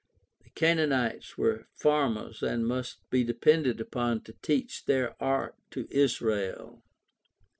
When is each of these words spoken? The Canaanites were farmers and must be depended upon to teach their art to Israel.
The 0.43 0.49
Canaanites 0.55 1.37
were 1.37 1.67
farmers 1.75 2.41
and 2.41 2.65
must 2.65 3.07
be 3.11 3.23
depended 3.23 3.79
upon 3.79 4.23
to 4.23 4.33
teach 4.41 4.85
their 4.85 5.15
art 5.21 5.53
to 5.69 5.85
Israel. 5.91 6.81